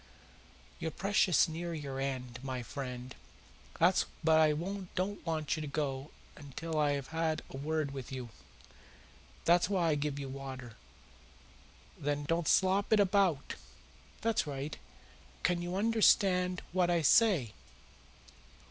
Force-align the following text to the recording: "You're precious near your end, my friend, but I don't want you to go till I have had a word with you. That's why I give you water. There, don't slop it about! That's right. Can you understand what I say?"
"You're 0.79 0.89
precious 0.89 1.47
near 1.47 1.75
your 1.75 1.99
end, 1.99 2.39
my 2.41 2.63
friend, 2.63 3.13
but 3.79 4.05
I 4.25 4.51
don't 4.95 5.23
want 5.27 5.55
you 5.55 5.61
to 5.61 5.67
go 5.67 6.09
till 6.55 6.79
I 6.79 6.93
have 6.93 7.09
had 7.09 7.43
a 7.51 7.57
word 7.57 7.91
with 7.91 8.11
you. 8.11 8.29
That's 9.45 9.69
why 9.69 9.89
I 9.89 9.93
give 9.93 10.17
you 10.17 10.27
water. 10.27 10.73
There, 11.99 12.15
don't 12.15 12.47
slop 12.47 12.91
it 12.91 12.99
about! 12.99 13.53
That's 14.21 14.47
right. 14.47 14.75
Can 15.43 15.61
you 15.61 15.75
understand 15.75 16.63
what 16.71 16.89
I 16.89 17.03
say?" 17.03 17.53